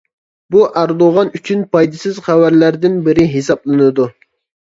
بۇ 0.53 0.61
ئەردوغان 0.79 1.29
ئۈچۈن 1.39 1.59
پايدىسىز 1.75 2.17
خەۋەرلەردىن 2.29 2.97
بىرى 3.09 3.27
ھېسابلىنىدۇ. 3.35 4.09